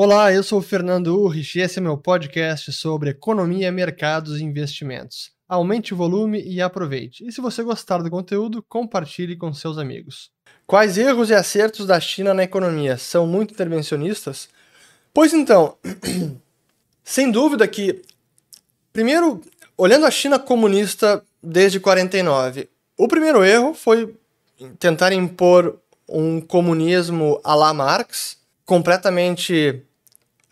Olá, 0.00 0.32
eu 0.32 0.44
sou 0.44 0.60
o 0.60 0.62
Fernando 0.62 1.08
Urrich 1.08 1.58
e 1.58 1.60
esse 1.60 1.80
é 1.80 1.82
meu 1.82 1.98
podcast 1.98 2.72
sobre 2.72 3.10
economia, 3.10 3.72
mercados 3.72 4.38
e 4.38 4.44
investimentos. 4.44 5.32
Aumente 5.48 5.92
o 5.92 5.96
volume 5.96 6.40
e 6.40 6.62
aproveite. 6.62 7.26
E 7.26 7.32
se 7.32 7.40
você 7.40 7.64
gostar 7.64 7.98
do 7.98 8.08
conteúdo, 8.08 8.62
compartilhe 8.68 9.34
com 9.34 9.52
seus 9.52 9.76
amigos. 9.76 10.30
Quais 10.68 10.96
erros 10.96 11.30
e 11.30 11.34
acertos 11.34 11.84
da 11.84 11.98
China 11.98 12.32
na 12.32 12.44
economia? 12.44 12.96
São 12.96 13.26
muito 13.26 13.52
intervencionistas? 13.52 14.48
Pois 15.12 15.34
então, 15.34 15.76
sem 17.02 17.28
dúvida 17.32 17.66
que, 17.66 18.00
primeiro, 18.92 19.42
olhando 19.76 20.06
a 20.06 20.12
China 20.12 20.38
comunista 20.38 21.24
desde 21.42 21.80
49, 21.80 22.68
o 22.96 23.08
primeiro 23.08 23.44
erro 23.44 23.74
foi 23.74 24.14
tentar 24.78 25.10
impor 25.12 25.76
um 26.08 26.40
comunismo 26.40 27.40
à 27.42 27.56
la 27.56 27.74
Marx, 27.74 28.38
completamente 28.64 29.84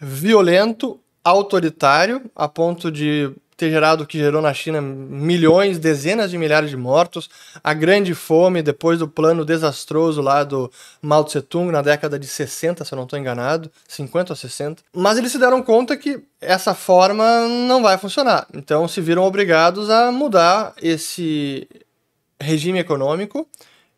violento, 0.01 1.01
autoritário, 1.25 2.23
a 2.35 2.49
ponto 2.49 2.91
de 2.91 3.33
ter 3.57 3.71
gerado 3.71 4.05
o 4.05 4.07
que 4.07 4.19
gerou 4.19 4.43
na 4.43 4.53
China 4.53 4.83
milhões, 4.83 5.79
dezenas 5.79 6.31
de 6.31 6.37
milhares 6.37 6.69
de 6.69 6.77
mortos, 6.77 7.31
a 7.65 7.73
grande 7.73 8.15
fome 8.15 8.63
depois 8.63 8.99
do 8.99 9.09
plano 9.09 9.45
desastroso 9.45 10.21
lá 10.21 10.45
do 10.45 10.71
Mao 11.01 11.25
Tse 11.25 11.41
Tung 11.41 11.73
na 11.73 11.81
década 11.81 12.19
de 12.19 12.27
60, 12.27 12.85
se 12.85 12.93
eu 12.93 12.97
não 12.97 13.05
estou 13.05 13.19
enganado, 13.19 13.71
50 13.89 14.33
ou 14.33 14.37
60. 14.37 14.83
Mas 14.93 15.17
eles 15.17 15.33
se 15.33 15.39
deram 15.39 15.63
conta 15.63 15.97
que 15.97 16.21
essa 16.41 16.75
forma 16.75 17.49
não 17.49 17.83
vai 17.83 17.97
funcionar. 17.97 18.47
Então 18.53 18.87
se 18.87 19.01
viram 19.01 19.25
obrigados 19.25 19.89
a 19.89 20.13
mudar 20.13 20.75
esse 20.83 21.67
regime 22.39 22.79
econômico 22.79 23.49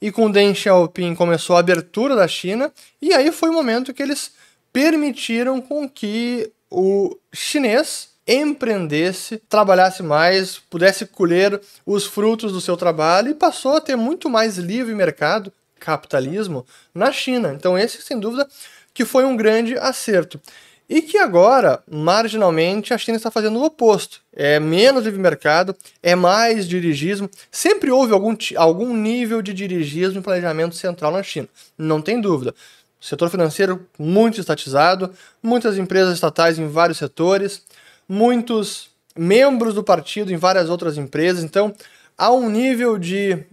e 0.01 0.13
com 0.13 0.31
Deng 0.31 0.55
Xiaoping 0.55 1.17
começou 1.17 1.57
a 1.57 1.61
abertura 1.61 2.15
da 2.15 2.29
China 2.29 2.73
e 3.03 3.13
aí 3.13 3.33
foi 3.33 3.49
o 3.49 3.53
momento 3.53 3.93
que 3.93 4.01
eles 4.01 4.31
permitiram 4.79 5.61
com 5.61 5.89
que 5.89 6.53
o 6.71 7.17
chinês 7.33 8.11
empreendesse, 8.29 9.43
trabalhasse 9.49 10.05
mais, 10.05 10.61
pudesse 10.71 11.05
colher 11.05 11.61
os 11.85 12.07
frutos 12.07 12.53
do 12.53 12.61
seu 12.61 12.77
trabalho 12.77 13.33
e 13.33 13.35
passou 13.35 13.77
a 13.77 13.81
ter 13.81 13.97
muito 13.97 14.31
mais 14.31 14.57
livre 14.57 14.95
mercado, 14.95 15.53
capitalismo, 15.81 16.65
na 16.95 17.11
China. 17.11 17.53
Então 17.53 17.77
esse, 17.77 18.01
sem 18.03 18.21
dúvida, 18.21 18.47
que 18.95 19.05
foi 19.05 19.25
um 19.25 19.37
grande 19.37 19.77
acerto. 19.77 20.41
E 20.89 21.03
que 21.03 21.19
agora, 21.19 21.83
marginalmente, 21.91 22.95
a 22.95 22.99
China 22.99 23.17
está 23.17 23.33
fazendo 23.33 23.59
o 23.59 23.65
oposto. 23.65 24.21
É 24.33 24.61
menos 24.61 25.05
livre 25.05 25.21
mercado, 25.21 25.75
é 26.01 26.15
mais 26.15 26.69
dirigismo. 26.69 27.29
Sempre 27.51 27.91
houve 27.91 28.13
algum, 28.13 28.37
algum 28.55 28.97
nível 28.97 29.43
de 29.43 29.53
dirigismo 29.53 30.21
e 30.21 30.23
planejamento 30.23 30.77
central 30.77 31.11
na 31.11 31.23
China, 31.25 31.49
não 31.77 32.01
tem 32.01 32.21
dúvida. 32.21 32.55
Setor 33.01 33.31
financeiro 33.31 33.87
muito 33.99 34.41
estatizado, 34.41 35.13
muitas 35.43 35.79
empresas 35.79 36.15
estatais 36.15 36.59
em 36.59 36.67
vários 36.67 36.99
setores, 36.99 37.63
muitos 38.09 38.91
membros 39.17 39.75
do 39.75 39.85
partido 39.85 40.33
em 40.33 40.37
várias 40.37 40.69
outras 40.69 40.97
empresas. 40.97 41.45
Então, 41.45 41.75
há 42.17 42.33
um 42.33 42.49
nível 42.49 42.99
de 42.99 43.45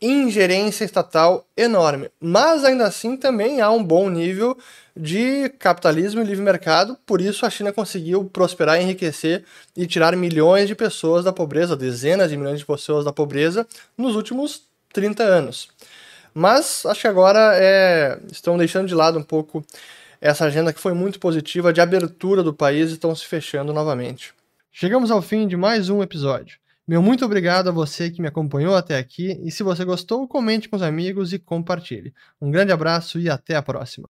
ingerência 0.00 0.84
estatal 0.84 1.46
enorme. 1.56 2.10
Mas 2.20 2.64
ainda 2.64 2.86
assim 2.86 3.16
também 3.16 3.60
há 3.60 3.70
um 3.70 3.82
bom 3.82 4.08
nível 4.08 4.56
de 4.96 5.48
capitalismo 5.58 6.20
e 6.20 6.24
livre 6.24 6.42
mercado, 6.42 6.96
por 7.06 7.20
isso 7.20 7.46
a 7.46 7.50
China 7.50 7.72
conseguiu 7.72 8.24
prosperar, 8.24 8.80
enriquecer 8.80 9.44
e 9.76 9.86
tirar 9.86 10.16
milhões 10.16 10.66
de 10.66 10.74
pessoas 10.74 11.24
da 11.24 11.32
pobreza, 11.32 11.76
dezenas 11.76 12.30
de 12.30 12.36
milhões 12.36 12.58
de 12.58 12.66
pessoas 12.66 13.04
da 13.04 13.12
pobreza 13.12 13.66
nos 13.96 14.16
últimos 14.16 14.62
30 14.92 15.22
anos. 15.22 15.68
Mas 16.34 16.84
acho 16.86 17.00
que 17.00 17.06
agora 17.06 17.52
é, 17.56 18.18
estão 18.30 18.56
deixando 18.56 18.88
de 18.88 18.94
lado 18.94 19.18
um 19.18 19.22
pouco 19.22 19.64
essa 20.20 20.44
agenda 20.44 20.72
que 20.72 20.80
foi 20.80 20.92
muito 20.92 21.18
positiva 21.18 21.72
de 21.72 21.80
abertura 21.80 22.42
do 22.42 22.52
país 22.52 22.90
e 22.90 22.94
estão 22.94 23.14
se 23.14 23.24
fechando 23.24 23.72
novamente. 23.72 24.34
Chegamos 24.72 25.10
ao 25.10 25.22
fim 25.22 25.46
de 25.46 25.56
mais 25.56 25.88
um 25.88 26.02
episódio. 26.02 26.58
Meu 26.86 27.02
muito 27.02 27.24
obrigado 27.24 27.68
a 27.68 27.72
você 27.72 28.10
que 28.10 28.22
me 28.22 28.28
acompanhou 28.28 28.74
até 28.74 28.96
aqui 28.96 29.38
e 29.44 29.50
se 29.50 29.62
você 29.62 29.84
gostou, 29.84 30.26
comente 30.26 30.68
com 30.68 30.76
os 30.76 30.82
amigos 30.82 31.32
e 31.32 31.38
compartilhe. 31.38 32.14
Um 32.40 32.50
grande 32.50 32.72
abraço 32.72 33.20
e 33.20 33.28
até 33.28 33.56
a 33.56 33.62
próxima. 33.62 34.08